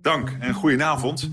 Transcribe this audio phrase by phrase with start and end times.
[0.00, 1.30] Dank en goedenavond.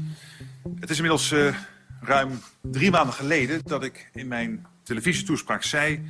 [0.80, 1.56] Het is inmiddels uh,
[2.02, 6.02] ruim drie maanden geleden dat ik in mijn televisietoespraak zei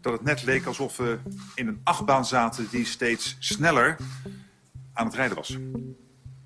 [0.00, 1.18] dat het net leek alsof we
[1.54, 3.96] in een achtbaan zaten die steeds sneller
[4.92, 5.58] aan het rijden was.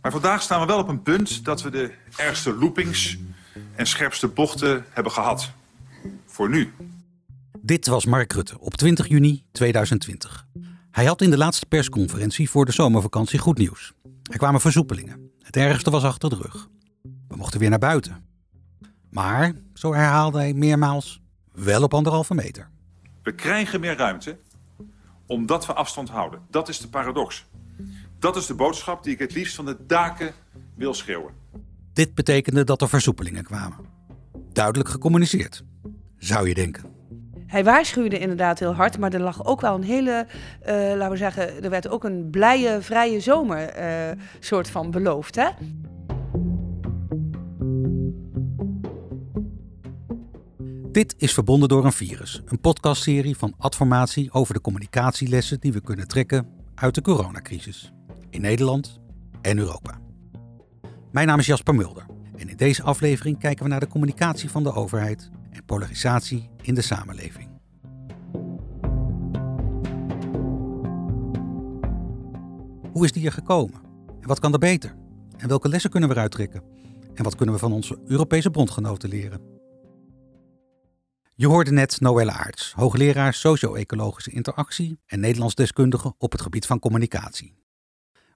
[0.00, 3.18] Maar vandaag staan we wel op een punt dat we de ergste loopings
[3.74, 5.50] en scherpste bochten hebben gehad.
[6.26, 6.72] Voor nu.
[7.60, 10.46] Dit was Mark Rutte op 20 juni 2020.
[10.98, 13.92] Hij had in de laatste persconferentie voor de zomervakantie goed nieuws.
[14.22, 15.30] Er kwamen versoepelingen.
[15.42, 16.68] Het ergste was achter de rug.
[17.28, 18.24] We mochten weer naar buiten.
[19.10, 21.20] Maar, zo herhaalde hij meermaals,
[21.52, 22.70] wel op anderhalve meter.
[23.22, 24.38] We krijgen meer ruimte
[25.26, 26.40] omdat we afstand houden.
[26.50, 27.46] Dat is de paradox.
[28.18, 30.32] Dat is de boodschap die ik het liefst van de daken
[30.74, 31.32] wil schreeuwen.
[31.92, 33.78] Dit betekende dat er versoepelingen kwamen.
[34.52, 35.64] Duidelijk gecommuniceerd,
[36.16, 36.97] zou je denken.
[37.48, 40.26] Hij waarschuwde inderdaad heel hard, maar er lag ook wel een hele,
[40.68, 45.36] uh, laten we zeggen, er werd ook een blije, vrije zomer uh, soort van beloofd.
[45.36, 45.48] Hè?
[50.92, 55.80] Dit is Verbonden door een Virus, een podcastserie van Adformatie over de communicatielessen die we
[55.80, 57.92] kunnen trekken uit de coronacrisis.
[58.30, 59.00] In Nederland
[59.42, 59.98] en Europa.
[61.12, 62.06] Mijn naam is Jasper Mulder
[62.36, 66.74] en in deze aflevering kijken we naar de communicatie van de overheid en polarisatie in
[66.74, 67.47] de samenleving.
[72.92, 73.80] Hoe is die er gekomen?
[74.20, 74.96] En wat kan er beter?
[75.36, 76.62] En welke lessen kunnen we eruit trekken?
[77.14, 79.40] En wat kunnen we van onze Europese bondgenoten leren?
[81.34, 86.78] Je hoorde net Noelle Aarts, hoogleraar socio-ecologische interactie en Nederlands deskundige op het gebied van
[86.78, 87.56] communicatie.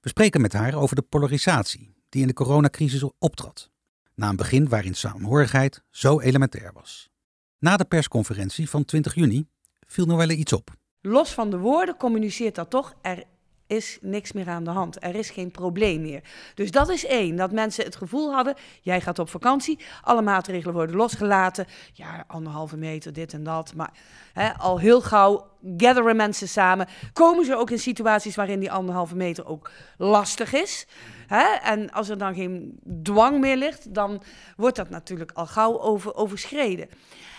[0.00, 3.70] We spreken met haar over de polarisatie die in de coronacrisis optrad,
[4.14, 7.11] na een begin waarin samenhorigheid zo elementair was.
[7.58, 9.48] Na de persconferentie van 20 juni
[9.86, 10.70] viel Noelle iets op.
[11.00, 13.25] Los van de woorden communiceert dat toch, er
[13.73, 15.05] is niks meer aan de hand.
[15.05, 16.23] Er is geen probleem meer.
[16.55, 20.75] Dus dat is één, dat mensen het gevoel hadden, jij gaat op vakantie, alle maatregelen
[20.75, 21.67] worden losgelaten.
[21.92, 23.74] Ja, anderhalve meter, dit en dat.
[23.74, 23.92] Maar
[24.33, 26.89] hè, al heel gauw gatheren mensen samen.
[27.13, 30.86] Komen ze ook in situaties waarin die anderhalve meter ook lastig is.
[31.27, 31.45] Hè?
[31.63, 34.23] En als er dan geen dwang meer ligt, dan
[34.57, 36.89] wordt dat natuurlijk al gauw over, overschreden.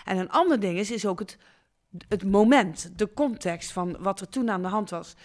[0.05, 1.37] En een ander ding is, is ook het,
[2.07, 5.15] het moment, de context van wat er toen aan de hand was.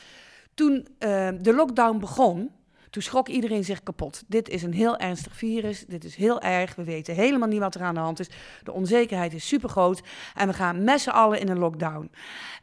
[0.58, 2.50] Toen uh, de lockdown begon,
[2.90, 4.22] toen schrok iedereen zich kapot.
[4.26, 6.74] Dit is een heel ernstig virus, dit is heel erg.
[6.74, 8.28] We weten helemaal niet wat er aan de hand is.
[8.62, 10.02] De onzekerheid is super groot
[10.34, 12.10] en we gaan met z'n allen in een lockdown.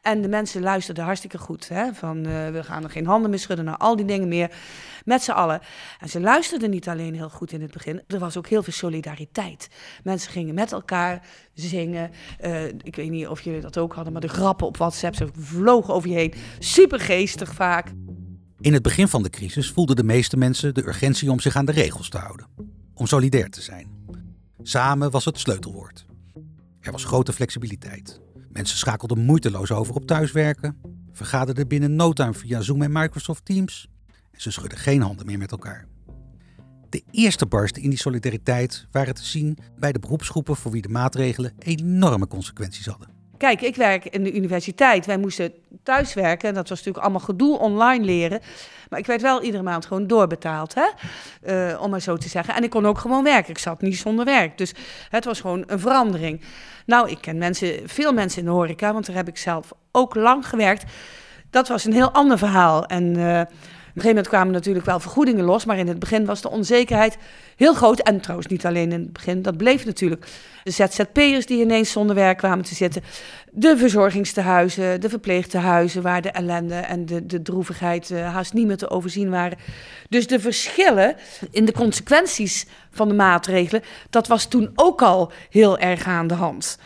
[0.01, 1.69] En de mensen luisterden hartstikke goed.
[1.69, 1.93] Hè?
[1.93, 4.51] Van uh, we gaan er geen handen meer schudden, naar al die dingen meer.
[5.05, 5.59] Met z'n allen.
[5.99, 8.73] En ze luisterden niet alleen heel goed in het begin, er was ook heel veel
[8.73, 9.69] solidariteit.
[10.03, 12.11] Mensen gingen met elkaar zingen.
[12.45, 15.27] Uh, ik weet niet of jullie dat ook hadden, maar de grappen op WhatsApp, ze
[15.37, 16.33] vlogen over je heen.
[16.59, 17.91] Super geestig vaak.
[18.65, 21.65] In het begin van de crisis voelden de meeste mensen de urgentie om zich aan
[21.65, 22.47] de regels te houden.
[22.93, 23.87] Om solidair te zijn.
[24.61, 26.05] Samen was het sleutelwoord.
[26.79, 28.21] Er was grote flexibiliteit.
[28.49, 30.77] Mensen schakelden moeiteloos over op thuiswerken,
[31.11, 33.87] vergaderden binnen no via Zoom en Microsoft Teams
[34.31, 35.87] en ze schudden geen handen meer met elkaar.
[36.89, 40.89] De eerste barsten in die solidariteit waren te zien bij de beroepsgroepen voor wie de
[40.89, 43.14] maatregelen enorme consequenties hadden.
[43.45, 45.05] Kijk, ik werk in de universiteit.
[45.05, 46.53] Wij moesten thuiswerken.
[46.53, 48.39] Dat was natuurlijk allemaal gedoe, online leren.
[48.89, 50.87] Maar ik werd wel iedere maand gewoon doorbetaald, hè?
[51.71, 52.55] Uh, om maar zo te zeggen.
[52.55, 53.49] En ik kon ook gewoon werken.
[53.49, 54.57] Ik zat niet zonder werk.
[54.57, 54.73] Dus
[55.09, 56.41] het was gewoon een verandering.
[56.85, 60.15] Nou, ik ken mensen, veel mensen in de horeca, want daar heb ik zelf ook
[60.15, 60.83] lang gewerkt.
[61.49, 62.85] Dat was een heel ander verhaal.
[62.85, 63.03] En...
[63.03, 63.47] Een
[64.01, 67.17] gegeven moment kwamen natuurlijk wel vergoedingen los, maar in het begin was de onzekerheid
[67.55, 67.99] heel groot.
[67.99, 70.27] En trouwens niet alleen in het begin, dat bleef natuurlijk.
[70.63, 73.03] De ZZP'ers die ineens zonder werk kwamen te zitten.
[73.51, 78.77] De verzorgingstehuizen, de verpleegtehuizen, waar de ellende en de, de droevigheid uh, haast niet meer
[78.77, 79.57] te overzien waren.
[80.09, 81.15] Dus de verschillen
[81.51, 86.33] in de consequenties van de maatregelen, dat was toen ook al heel erg aan de
[86.33, 86.77] hand.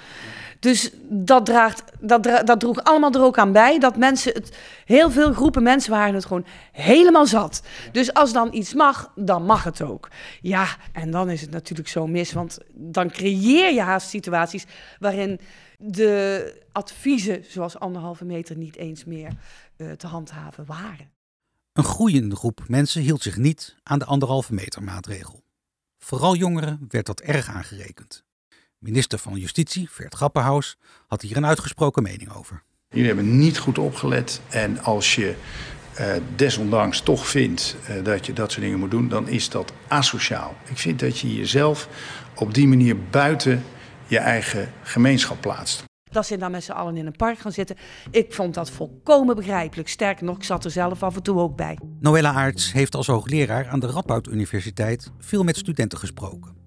[0.59, 5.11] Dus dat, draagt, dat, dat droeg allemaal er ook aan bij dat mensen het, heel
[5.11, 7.61] veel groepen mensen waren het gewoon helemaal zat.
[7.91, 10.07] Dus als dan iets mag, dan mag het ook.
[10.41, 14.65] Ja, en dan is het natuurlijk zo mis, want dan creëer je haast situaties
[15.00, 15.39] waarin
[15.77, 19.31] de adviezen, zoals anderhalve meter, niet eens meer
[19.77, 21.12] uh, te handhaven waren.
[21.73, 25.44] Een groeiende groep mensen hield zich niet aan de anderhalve meter maatregel.
[25.97, 28.27] Vooral jongeren werd dat erg aangerekend.
[28.79, 30.77] Minister van Justitie, Vert Grapperhaus,
[31.07, 32.63] had hier een uitgesproken mening over.
[32.89, 35.35] Jullie hebben niet goed opgelet en als je
[35.99, 39.73] uh, desondanks toch vindt uh, dat je dat soort dingen moet doen, dan is dat
[39.87, 40.55] asociaal.
[40.69, 41.87] Ik vind dat je jezelf
[42.35, 43.63] op die manier buiten
[44.07, 45.83] je eigen gemeenschap plaatst.
[46.11, 47.75] Dat ze dan met z'n allen in een park gaan zitten.
[48.11, 49.89] Ik vond dat volkomen begrijpelijk.
[49.89, 51.77] Sterker nog, ik zat er zelf af en toe ook bij.
[51.99, 56.58] Noella Aarts heeft als hoogleraar aan de Radboud Universiteit veel met studenten gesproken.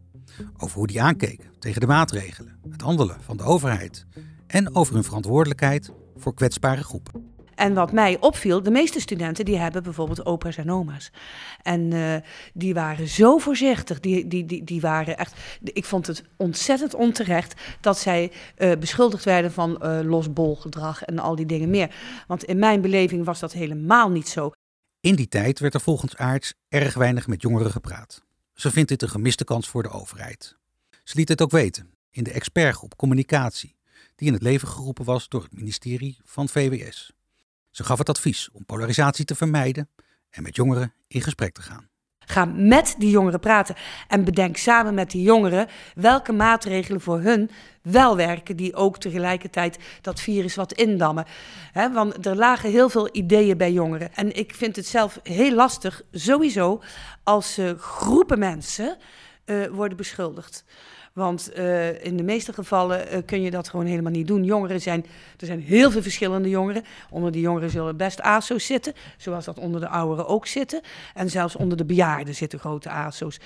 [0.58, 4.06] Over hoe die aankeken tegen de maatregelen, het handelen van de overheid
[4.46, 7.30] en over hun verantwoordelijkheid voor kwetsbare groepen.
[7.54, 11.10] En wat mij opviel, de meeste studenten die hebben bijvoorbeeld opa's en oma's.
[11.62, 12.14] En uh,
[12.54, 14.00] die waren zo voorzichtig.
[14.00, 15.34] Die, die, die, die waren echt.
[15.62, 21.36] Ik vond het ontzettend onterecht dat zij uh, beschuldigd werden van uh, losbolgedrag en al
[21.36, 21.94] die dingen meer.
[22.26, 24.50] Want in mijn beleving was dat helemaal niet zo.
[25.00, 28.22] In die tijd werd er volgens Aarts erg weinig met jongeren gepraat.
[28.62, 30.56] Ze vindt dit een gemiste kans voor de overheid.
[31.04, 33.76] Ze liet het ook weten in de expertgroep Communicatie,
[34.14, 37.12] die in het leven geroepen was door het ministerie van VWS.
[37.70, 39.90] Ze gaf het advies om polarisatie te vermijden
[40.30, 41.88] en met jongeren in gesprek te gaan.
[42.32, 43.74] Ga met die jongeren praten
[44.08, 47.50] en bedenk samen met die jongeren welke maatregelen voor hun
[47.82, 51.26] wel werken, die ook tegelijkertijd dat virus wat indammen.
[51.92, 54.14] Want er lagen heel veel ideeën bij jongeren.
[54.14, 56.82] En ik vind het zelf heel lastig, sowieso,
[57.22, 58.96] als uh, groepen mensen
[59.46, 60.64] uh, worden beschuldigd.
[61.12, 64.44] Want uh, in de meeste gevallen uh, kun je dat gewoon helemaal niet doen.
[64.44, 65.06] Jongeren zijn,
[65.38, 66.84] er zijn heel veel verschillende jongeren.
[67.10, 70.80] Onder die jongeren zullen best ASO's zitten, zoals dat onder de ouderen ook zitten.
[71.14, 73.40] En zelfs onder de bejaarden zitten grote ASO's.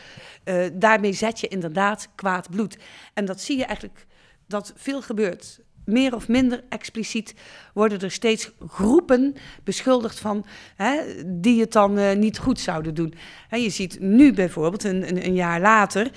[0.45, 2.79] Uh, daarmee zet je inderdaad kwaad bloed.
[3.15, 4.07] En dat zie je eigenlijk
[4.47, 7.35] dat veel gebeurt meer of minder expliciet
[7.75, 9.35] worden er steeds groepen
[9.65, 10.47] beschuldigd van
[10.77, 13.15] hè, die het dan niet goed zouden doen.
[13.49, 16.11] Hè, je ziet nu bijvoorbeeld, een, een, een, jaar later,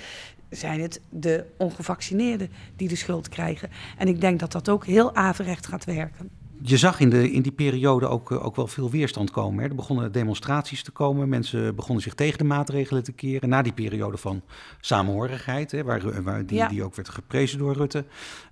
[0.50, 3.70] zijn het de ongevaccineerden die de schuld krijgen.
[3.98, 6.30] En ik denk dat dat ook heel averecht gaat werken.
[6.62, 9.62] Je zag in, de, in die periode ook, ook wel veel weerstand komen.
[9.62, 9.68] Hè.
[9.68, 11.28] Er begonnen demonstraties te komen.
[11.28, 13.48] Mensen begonnen zich tegen de maatregelen te keren.
[13.48, 14.42] Na die periode van
[14.80, 16.68] samenhorigheid, hè, waar, waar die, ja.
[16.68, 18.04] die ook werd geprezen door Rutte.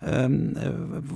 [0.07, 0.69] Um, uh,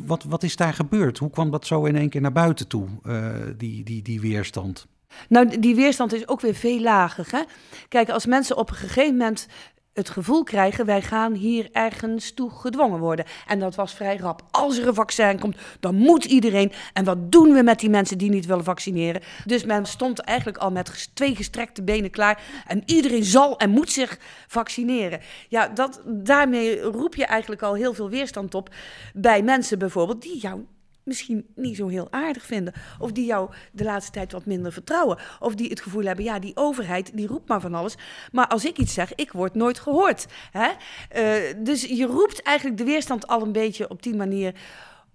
[0.06, 1.18] wat, wat is daar gebeurd?
[1.18, 3.26] Hoe kwam dat zo in één keer naar buiten toe, uh,
[3.56, 4.86] die, die, die weerstand?
[5.28, 7.26] Nou, die weerstand is ook weer veel lager.
[7.30, 7.42] Hè?
[7.88, 9.48] Kijk, als mensen op een gegeven moment
[9.92, 13.24] het gevoel krijgen, wij gaan hier ergens toe gedwongen worden.
[13.46, 14.42] En dat was vrij rap.
[14.50, 16.72] Als er een vaccin komt, dan moet iedereen.
[16.92, 19.22] En wat doen we met die mensen die niet willen vaccineren?
[19.44, 22.42] Dus men stond eigenlijk al met twee gestrekte benen klaar.
[22.66, 25.20] En iedereen zal en moet zich vaccineren.
[25.48, 28.74] Ja, dat, daarmee roep je eigenlijk al heel veel weerstand op
[29.14, 30.66] bij mensen bijvoorbeeld die jou
[31.04, 32.74] misschien niet zo heel aardig vinden.
[32.98, 35.18] Of die jou de laatste tijd wat minder vertrouwen.
[35.40, 37.94] Of die het gevoel hebben, ja, die overheid die roept maar van alles.
[38.32, 40.26] Maar als ik iets zeg, ik word nooit gehoord.
[40.50, 40.68] Hè?
[40.68, 44.54] Uh, dus je roept eigenlijk de weerstand al een beetje op die manier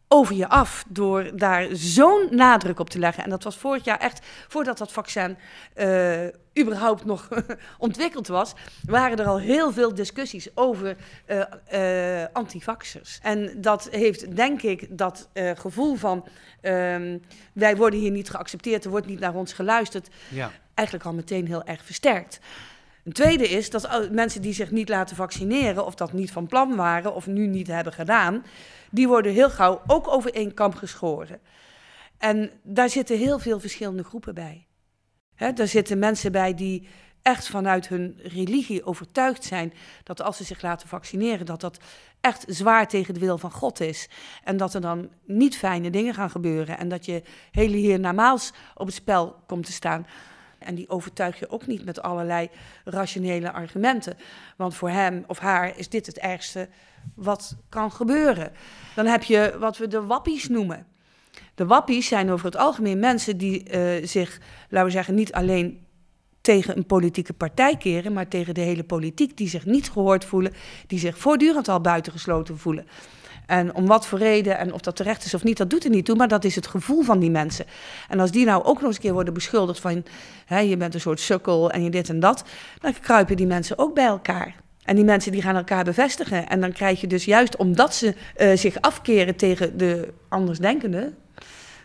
[0.07, 3.23] over je af door daar zo'n nadruk op te leggen.
[3.23, 5.37] En dat was vorig jaar echt, voordat dat vaccin
[5.75, 6.25] uh,
[6.59, 7.27] überhaupt nog
[7.77, 8.53] ontwikkeld was,
[8.85, 11.41] waren er al heel veel discussies over uh,
[11.73, 13.19] uh, antivaxers.
[13.21, 16.27] En dat heeft, denk ik, dat gevoel van
[16.61, 17.21] um,
[17.53, 20.51] wij worden hier niet geaccepteerd, er wordt niet naar ons geluisterd, ja.
[20.73, 22.39] eigenlijk al meteen heel erg versterkt.
[23.03, 26.75] Een tweede is dat mensen die zich niet laten vaccineren, of dat niet van plan
[26.75, 28.43] waren, of nu niet hebben gedaan,
[28.91, 31.39] die worden heel gauw ook over één kamp geschoren.
[32.17, 34.67] En daar zitten heel veel verschillende groepen bij.
[35.35, 36.87] He, daar zitten mensen bij die
[37.21, 39.73] echt vanuit hun religie overtuigd zijn
[40.03, 41.77] dat als ze zich laten vaccineren, dat dat
[42.21, 44.09] echt zwaar tegen de wil van God is.
[44.43, 48.85] En dat er dan niet fijne dingen gaan gebeuren en dat je hele hiernamaals op
[48.85, 50.07] het spel komt te staan.
[50.59, 52.49] En die overtuig je ook niet met allerlei
[52.83, 54.17] rationele argumenten.
[54.55, 56.67] Want voor hem of haar is dit het ergste
[57.15, 58.51] wat kan gebeuren.
[58.95, 60.85] Dan heb je wat we de wappies noemen.
[61.55, 64.39] De wappies zijn over het algemeen mensen die uh, zich,
[64.69, 65.85] laten we zeggen, niet alleen
[66.41, 70.53] tegen een politieke partij keren, maar tegen de hele politiek, die zich niet gehoord voelen,
[70.87, 72.87] die zich voortdurend al buitengesloten voelen.
[73.47, 75.89] En om wat voor reden en of dat terecht is of niet, dat doet er
[75.89, 77.65] niet toe, maar dat is het gevoel van die mensen.
[78.09, 80.03] En als die nou ook nog eens een keer worden beschuldigd van,
[80.45, 82.43] hè, je bent een soort sukkel en je dit en dat,
[82.79, 84.55] dan kruipen die mensen ook bij elkaar.
[84.83, 86.47] En die mensen die gaan elkaar bevestigen.
[86.47, 91.15] En dan krijg je dus juist omdat ze uh, zich afkeren tegen de andersdenkenden,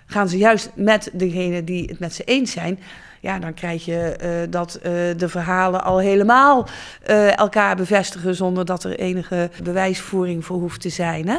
[0.06, 2.78] gaan ze juist met degene die het met ze eens zijn.
[3.22, 4.82] Ja, dan krijg je uh, dat uh,
[5.16, 6.68] de verhalen al helemaal
[7.36, 11.28] elkaar bevestigen zonder dat er enige bewijsvoering voor hoeft te zijn.
[11.28, 11.36] Hè?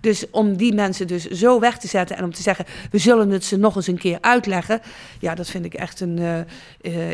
[0.00, 3.30] Dus om die mensen dus zo weg te zetten en om te zeggen, we zullen
[3.30, 4.80] het ze nog eens een keer uitleggen.
[5.20, 6.46] Ja, dat vind ik echt een.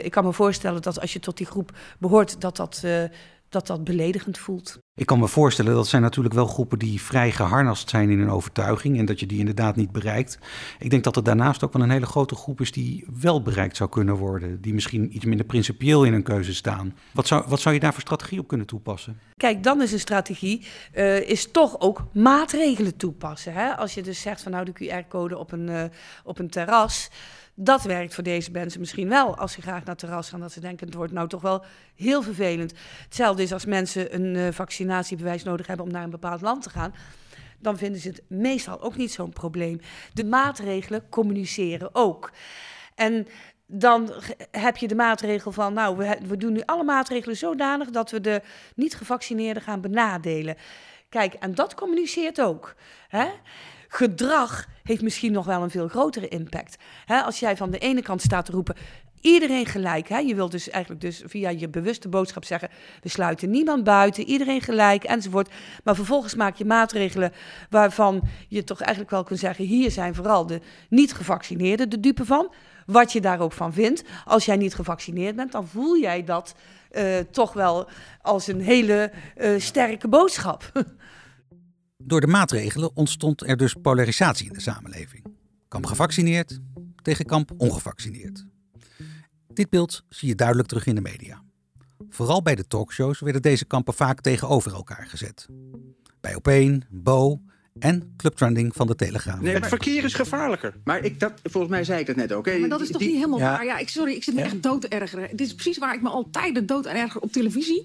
[0.02, 2.82] ik kan me voorstellen dat als je tot die groep behoort, dat dat
[3.52, 4.78] dat dat beledigend voelt.
[4.94, 8.30] Ik kan me voorstellen dat zijn natuurlijk wel groepen die vrij geharnast zijn in hun
[8.30, 10.38] overtuiging en dat je die inderdaad niet bereikt.
[10.78, 13.76] Ik denk dat er daarnaast ook wel een hele grote groep is die wel bereikt
[13.76, 16.96] zou kunnen worden, die misschien iets minder principieel in hun keuze staan.
[17.12, 19.20] Wat zou, wat zou je daar voor strategie op kunnen toepassen?
[19.36, 23.52] Kijk, dan is een strategie uh, is toch ook maatregelen toepassen.
[23.52, 23.76] Hè?
[23.76, 25.82] Als je dus zegt van nou de QR-code op een, uh,
[26.24, 27.10] op een terras.
[27.54, 29.36] Dat werkt voor deze mensen misschien wel.
[29.36, 31.64] Als ze graag naar het terras gaan, dat ze denken: het wordt nou toch wel
[31.94, 32.72] heel vervelend.
[33.04, 36.70] Hetzelfde is als mensen een uh, vaccinatiebewijs nodig hebben om naar een bepaald land te
[36.70, 36.94] gaan.
[37.58, 39.80] Dan vinden ze het meestal ook niet zo'n probleem.
[40.12, 42.32] De maatregelen communiceren ook.
[42.94, 43.26] En
[43.66, 44.12] dan
[44.50, 48.20] heb je de maatregel van, nou, we, we doen nu alle maatregelen zodanig dat we
[48.20, 48.42] de
[48.74, 50.56] niet-gevaccineerden gaan benadelen.
[51.08, 52.74] Kijk, en dat communiceert ook.
[53.08, 53.26] Hè?
[53.94, 56.76] Gedrag heeft misschien nog wel een veel grotere impact.
[57.06, 58.76] Als jij van de ene kant staat te roepen,
[59.20, 60.08] iedereen gelijk.
[60.08, 60.18] Hè?
[60.18, 62.68] Je wilt dus eigenlijk dus via je bewuste boodschap zeggen:
[63.02, 65.50] we sluiten niemand buiten, iedereen gelijk enzovoort.
[65.84, 67.32] Maar vervolgens maak je maatregelen
[67.70, 72.52] waarvan je toch eigenlijk wel kunt zeggen: hier zijn vooral de niet-gevaccineerden de dupe van.
[72.86, 74.04] Wat je daar ook van vindt.
[74.24, 76.54] Als jij niet gevaccineerd bent, dan voel jij dat
[76.92, 77.88] uh, toch wel
[78.22, 80.72] als een hele uh, sterke boodschap.
[82.04, 85.24] Door de maatregelen ontstond er dus polarisatie in de samenleving.
[85.68, 86.60] Kamp gevaccineerd
[87.02, 88.44] tegen kamp ongevaccineerd.
[89.52, 91.42] Dit beeld zie je duidelijk terug in de media.
[92.08, 95.46] Vooral bij de talkshows werden deze kampen vaak tegenover elkaar gezet.
[96.20, 97.40] Bij Opeen, Bo
[97.78, 99.40] en clubtrending van de Telegraaf.
[99.40, 100.74] Nee, het verkeer is gevaarlijker.
[100.84, 102.46] Maar ik, dat, volgens mij zei ik dat net ook.
[102.46, 102.58] Hè?
[102.58, 103.50] Maar dat is toch Die- niet helemaal Ja.
[103.50, 103.64] waar?
[103.64, 104.46] Ja, ik, sorry, ik zit me Ja.
[104.46, 105.28] echt dood ergeren.
[105.36, 107.84] Dit is precies waar ik me altijd de dood aan erger op televisie.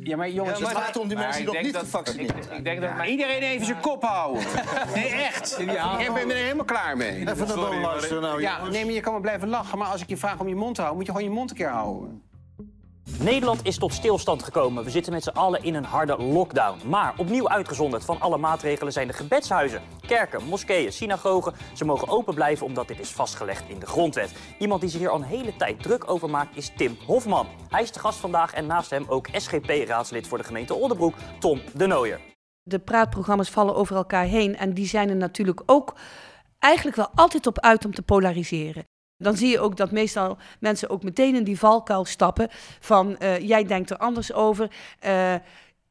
[0.00, 1.82] Ja, maar jongens, Ja, maar het gaat om die maar mensen die nog niet dat-
[1.82, 2.58] gevaccineerd ik- zijn.
[2.58, 4.42] Ik denk dat maar iedereen even zijn kop houden.
[4.94, 5.58] Nee, echt.
[5.60, 5.66] Ik
[6.14, 7.16] ben er helemaal klaar mee.
[7.28, 8.40] Even naar luisteren nou.
[8.40, 10.54] Ja, nee, maar je kan wel blijven lachen, maar als ik je vraag om je
[10.54, 12.22] mond te houden, moet je gewoon je mond een keer houden.
[13.20, 14.84] Nederland is tot stilstand gekomen.
[14.84, 16.88] We zitten met z'n allen in een harde lockdown.
[16.88, 19.82] Maar opnieuw uitgezonderd van alle maatregelen zijn de gebedshuizen.
[20.06, 21.52] Kerken, moskeeën, synagogen.
[21.74, 24.34] Ze mogen open blijven omdat dit is vastgelegd in de grondwet.
[24.58, 27.46] Iemand die zich hier al een hele tijd druk over maakt is Tim Hofman.
[27.68, 31.60] Hij is de gast vandaag en naast hem ook SGP-raadslid voor de gemeente Oldenbroek, Tom
[31.74, 32.20] de Nooier.
[32.62, 35.94] De praatprogramma's vallen over elkaar heen en die zijn er natuurlijk ook
[36.58, 38.86] eigenlijk wel altijd op uit om te polariseren.
[39.18, 42.48] Dan zie je ook dat meestal mensen ook meteen in die valkuil stappen
[42.80, 44.70] van eh, jij denkt er anders over.
[44.98, 45.34] Eh,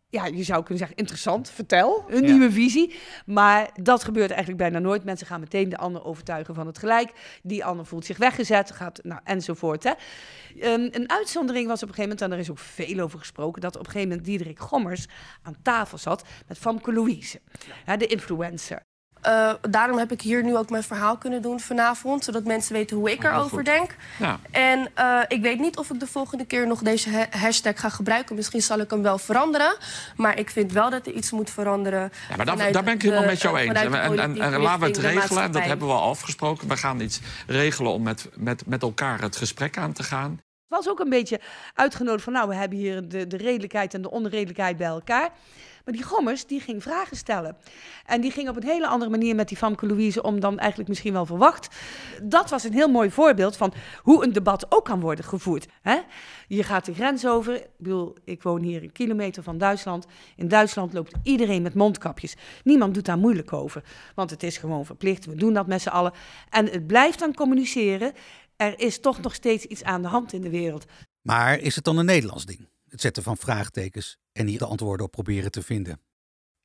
[0.10, 2.30] ja, je zou kunnen zeggen interessant, vertel, een Ja.
[2.32, 2.96] nieuwe visie.
[3.26, 5.04] Maar dat gebeurt eigenlijk bijna nooit.
[5.04, 7.40] Mensen gaan meteen de ander overtuigen van het gelijk.
[7.44, 9.84] Die ander voelt zich weggezet, gaat, nou, enzovoort.
[9.84, 9.92] Hè.
[10.60, 13.62] Ehm, een uitzondering was op een gegeven moment, en daar is ook veel over gesproken,
[13.62, 15.06] dat op een gegeven moment Diederik Gommers
[15.42, 17.42] aan tafel zat met Famke Louise,
[17.86, 18.84] hè, de influencer.
[19.26, 22.98] Eh, daarom heb ik hier nu ook mijn verhaal kunnen doen vanavond, zodat mensen weten
[22.98, 23.96] hoe ik erover denk.
[24.20, 24.40] Ja.
[24.52, 27.90] En eh, ik weet niet of ik de volgende keer nog deze ha- hashtag ga
[27.90, 28.36] gebruiken.
[28.36, 29.78] Misschien zal ik hem wel veranderen.
[30.16, 32.12] Maar ik vind wel dat er iets moet veranderen.
[32.30, 33.68] Ja, maar daar, ben ik de- helemaal met jou eens.
[33.68, 36.68] vanuit En, en, en, politiek en laten we het regelen, dat hebben we al afgesproken.
[36.68, 40.32] We gaan iets regelen om met, met, met elkaar het gesprek aan te gaan.
[40.68, 41.40] Het was ook een beetje
[41.74, 45.30] uitgenodigd van, nou, we hebben hier de, de redelijkheid en de onredelijkheid bij elkaar.
[45.86, 47.58] Maar die Gommers, die ging vragen stellen.
[48.06, 50.90] En die ging op een hele andere manier met die Famke Louise om dan eigenlijk
[50.90, 51.76] misschien wel verwacht.
[52.24, 55.68] Dat was een heel mooi voorbeeld van hoe een debat ook kan worden gevoerd.
[55.82, 56.00] Hè?
[56.48, 57.56] Je gaat de grens over.
[57.56, 60.06] Ik bedoel, ik woon hier een kilometer van Duitsland.
[60.36, 62.36] In Duitsland loopt iedereen met mondkapjes.
[62.64, 63.84] Niemand doet daar moeilijk over.
[64.16, 65.26] Want het is gewoon verplicht.
[65.26, 66.14] We doen dat met z'n allen.
[66.50, 68.14] En het blijft dan communiceren.
[68.56, 70.86] Er is toch nog steeds iets aan de hand in de wereld.
[71.22, 72.68] Maar is het dan een Nederlands ding?
[72.90, 76.00] Het zetten van vraagtekens en hier de antwoorden op proberen te vinden.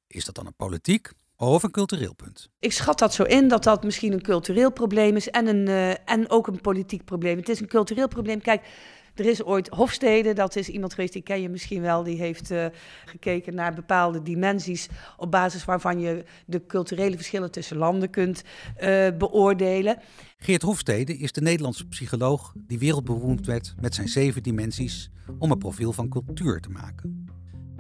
[0.07, 2.49] Is dat dan een politiek of een cultureel punt?
[2.59, 6.11] Ik schat dat zo in dat dat misschien een cultureel probleem is en, een, eh,
[6.11, 7.37] en ook een politiek probleem.
[7.37, 8.41] Het is een cultureel probleem.
[8.41, 8.67] Kijk,
[9.15, 12.51] er is ooit Hofstede, dat is iemand geweest, die ken je misschien wel, die heeft
[12.51, 12.67] eh,
[13.05, 18.43] gekeken naar bepaalde dimensies op basis waarvan je de culturele verschillen tussen landen kunt
[18.77, 19.99] eh, beoordelen.
[20.39, 25.59] Geert Hofstede is de Nederlandse psycholoog die wereldberoemd werd met zijn zeven dimensies om een
[25.59, 27.29] profiel van cultuur te maken.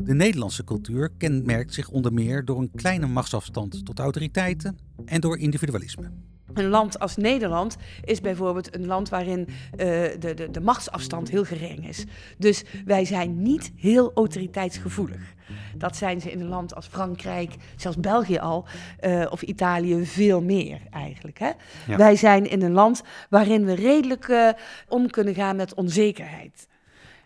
[0.02, 5.38] De Nederlandse cultuur kenmerkt zich onder meer door een kleine machtsafstand tot autoriteiten en door
[5.38, 6.10] individualisme.
[6.54, 9.87] Een land als Nederland is bijvoorbeeld een land waarin eh,
[10.19, 12.04] de, de, de machtsafstand heel gering is.
[12.38, 15.35] Dus wij zijn niet heel autoriteitsgevoelig.
[15.76, 18.64] Dat zijn ze in een land als Frankrijk, zelfs België al,
[18.99, 21.38] eh, of Italië veel meer eigenlijk.
[21.38, 21.50] Hè?
[21.87, 21.97] Ja.
[21.97, 24.49] Wij zijn in een land waarin we redelijk eh,
[24.88, 26.69] om kunnen gaan met onzekerheid.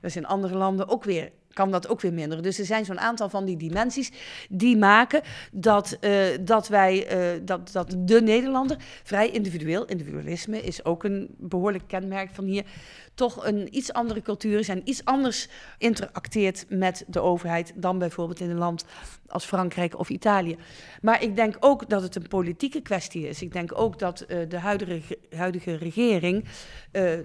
[0.00, 2.42] Dat is in andere landen ook weer kan dat ook weer minder.
[2.42, 4.10] Dus er zijn zo'n aantal van die dimensies
[4.48, 10.84] die maken dat, uh, dat wij, uh, dat, dat de Nederlander vrij individueel, individualisme is
[10.84, 12.64] ook een behoorlijk kenmerk van hier,
[13.14, 18.40] toch een iets andere cultuur is en iets anders interacteert met de overheid dan bijvoorbeeld
[18.40, 18.84] in een land
[19.26, 20.56] als Frankrijk of Italië.
[21.00, 23.42] Maar ik denk ook dat het een politieke kwestie is.
[23.42, 26.44] Ik denk ook dat uh, de huidige, huidige regering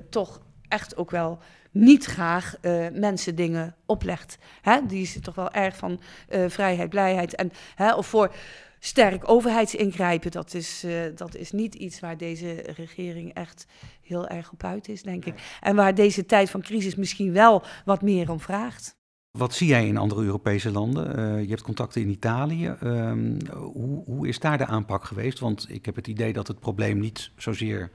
[0.10, 1.40] toch echt ook wel
[1.72, 4.38] niet graag uh, mensen dingen oplegt.
[4.62, 4.86] Hè?
[4.88, 6.00] Die is toch wel erg van
[6.30, 7.36] uh, vrijheid, blijheid.
[7.36, 8.34] En, hè, of voor
[8.80, 10.32] sterk overheidsingrijpen.
[10.32, 13.66] Dat is, uh, dat is niet iets waar deze regering echt
[14.02, 15.58] heel erg op uit is, denk ik.
[15.62, 18.98] En waar deze tijd van crisis misschien wel wat meer om vraagt.
[19.38, 21.20] Wat zie jij in andere Europese landen?
[21.20, 22.76] Uh, je hebt contacten in Italië.
[22.84, 25.40] Um, hoe, hoe is daar de aanpak geweest?
[25.40, 27.92] Want ik heb het idee dat het probleem niet zozeer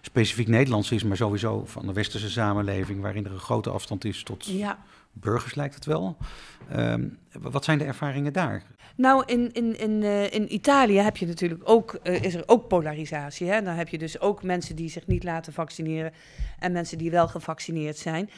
[0.00, 4.22] specifiek Nederlands is, maar sowieso van de westerse samenleving, waarin er een grote afstand is
[4.22, 4.78] tot ja.
[5.12, 6.16] burgers, lijkt het wel.
[6.76, 8.62] Um, wat zijn de ervaringen daar?
[8.96, 12.68] Nou, in, in, in, uh, in Italië heb je natuurlijk ook, uh, is er ook
[12.68, 13.48] polarisatie.
[13.48, 13.62] Hè?
[13.62, 16.12] Dan heb je dus ook mensen die zich niet laten vaccineren
[16.58, 18.30] en mensen die wel gevaccineerd zijn.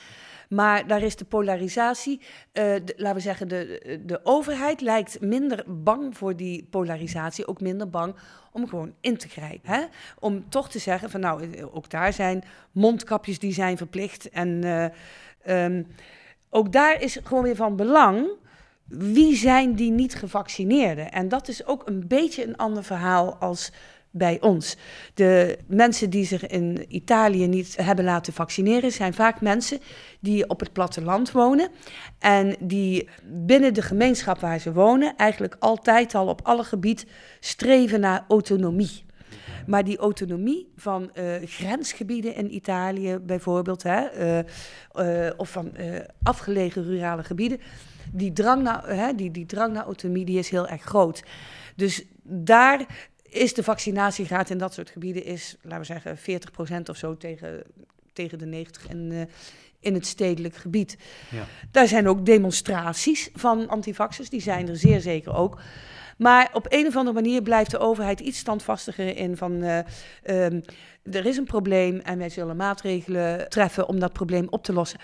[0.50, 5.64] Maar daar is de polarisatie, uh, de, laten we zeggen, de, de overheid lijkt minder
[5.66, 8.14] bang voor die polarisatie, ook minder bang
[8.52, 9.71] om gewoon in te grijpen.
[9.71, 9.85] Hè?
[10.19, 14.30] Om toch te zeggen van nou, ook daar zijn mondkapjes die zijn verplicht.
[14.30, 15.87] En uh, um,
[16.49, 18.28] ook daar is gewoon weer van belang.
[18.85, 21.12] Wie zijn die niet gevaccineerden?
[21.12, 23.73] En dat is ook een beetje een ander verhaal als
[24.11, 24.76] bij ons.
[25.14, 29.79] De mensen die zich in Italië niet hebben laten vaccineren, zijn vaak mensen
[30.21, 31.69] die op het platteland wonen
[32.19, 37.07] en die binnen de gemeenschap waar ze wonen eigenlijk altijd al op alle gebied
[37.40, 39.05] streven naar autonomie.
[39.67, 45.73] Maar die autonomie van uh, grensgebieden in Italië bijvoorbeeld, hè, uh, uh, of van
[46.23, 47.61] afgelegen rurale gebieden,
[48.12, 51.23] die drang, naar, die, die drang naar autonomie die is heel erg groot.
[51.76, 52.87] Dus daar
[53.31, 56.41] is de vaccinatiegraad in dat soort gebieden is, laten we zeggen,
[56.79, 57.63] 40% of zo tegen,
[58.13, 59.23] tegen de 90 in, uh,
[59.81, 60.97] in het stedelijk gebied.
[61.31, 61.45] Ja.
[61.71, 65.61] Daar zijn ook demonstraties van antivaxers, die zijn er zeer zeker ook.
[66.17, 69.79] Maar op een of andere manier blijft de overheid iets standvastiger in van uh,
[70.27, 70.63] um,
[71.03, 75.01] er is een probleem en wij zullen maatregelen treffen om dat probleem op te lossen.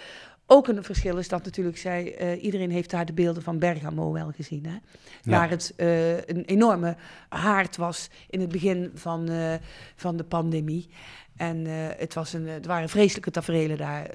[0.49, 4.13] Ook een verschil is dat natuurlijk zij, uh, iedereen heeft daar de beelden van Bergamo
[4.13, 4.67] wel gezien.
[4.67, 4.77] Hè?
[5.23, 5.39] Ja.
[5.39, 6.97] Waar het uh, een enorme
[7.29, 9.55] haard was in het begin van, uh,
[9.97, 10.89] van de pandemie.
[11.37, 11.65] En
[11.99, 14.11] het, was een, het waren vreselijke tafereelen daar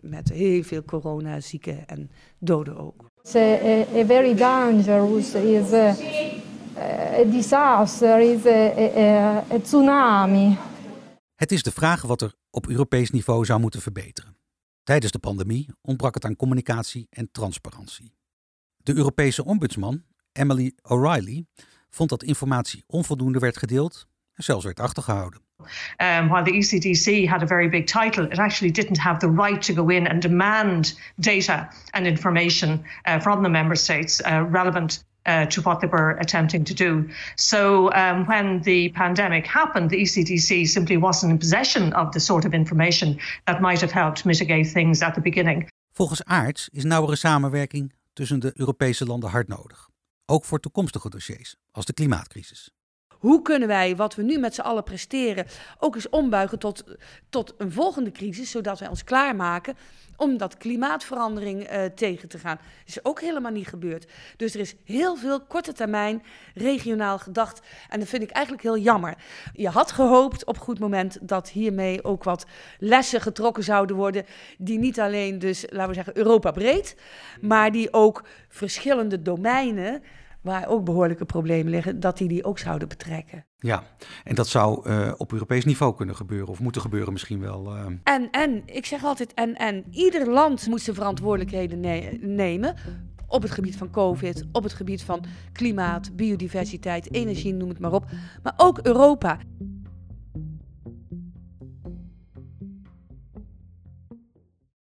[0.00, 3.04] met heel veel coronazieken en doden ook.
[3.22, 5.94] It's a, a, a very dangerous, is a,
[7.20, 10.56] a disaster, is a, a, a tsunami.
[11.34, 14.37] Het is de vraag wat er op Europees niveau zou moeten verbeteren.
[14.88, 18.14] Tijdens de pandemie ontbrak het aan communicatie en transparantie.
[18.76, 21.46] De Europese ombudsman, Emily O'Reilly,
[21.90, 25.40] vond dat informatie onvoldoende werd gedeeld en zelfs werd achtergehouden.
[25.58, 29.66] Um, while the ECDC had a very big title, it actually didn't have the right
[29.66, 35.07] to go in and demand data and information uh, from the member states uh, relevant
[35.28, 37.08] uh, to what they were attempting to do.
[37.36, 42.44] So um, when the pandemic happened, the ECDC simply wasn't in possession of the sort
[42.44, 45.68] of information that might have helped mitigate things at the beginning.
[45.92, 49.88] Volgens Aarts is nauwere samenwerking tussen de Europese landen hard nodig.
[50.26, 52.70] Ook voor toekomstige dossiers, als de klimaatcrisis.
[53.18, 55.46] Hoe kunnen wij wat we nu met z'n allen presteren
[55.78, 56.84] ook eens ombuigen tot,
[57.28, 59.76] tot een volgende crisis, zodat wij ons klaarmaken
[60.18, 62.56] om dat klimaatverandering uh, tegen te gaan.
[62.56, 64.06] Dat is ook helemaal niet gebeurd.
[64.36, 66.22] Dus er is heel veel korte termijn
[66.54, 67.60] regionaal gedacht.
[67.88, 69.14] En dat vind ik eigenlijk heel jammer.
[69.52, 72.46] Je had gehoopt op goed moment dat hiermee ook wat
[72.78, 74.24] lessen getrokken zouden worden.
[74.58, 76.96] Die niet alleen dus, laten we zeggen, Europa breed,
[77.40, 80.02] maar die ook verschillende domeinen
[80.48, 83.46] waar ook behoorlijke problemen liggen, dat die die ook zouden betrekken.
[83.56, 83.82] Ja,
[84.24, 87.76] en dat zou uh, op Europees niveau kunnen gebeuren, of moeten gebeuren misschien wel.
[87.76, 87.84] Uh...
[88.02, 92.74] En, en, ik zeg altijd, en, en ieder land moet zijn verantwoordelijkheden ne nemen.
[93.26, 97.92] Op het gebied van COVID, op het gebied van klimaat, biodiversiteit, energie, noem het maar
[97.92, 98.04] op.
[98.42, 99.38] Maar ook Europa.